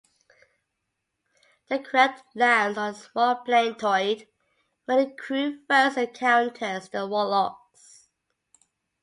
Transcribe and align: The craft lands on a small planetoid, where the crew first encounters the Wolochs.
The 1.69 1.77
craft 1.77 2.23
lands 2.35 2.75
on 2.75 2.95
a 2.95 2.97
small 2.97 3.35
planetoid, 3.35 4.27
where 4.85 5.05
the 5.05 5.11
crew 5.13 5.59
first 5.69 5.95
encounters 5.95 6.89
the 6.89 7.07
Wolochs. 7.07 8.07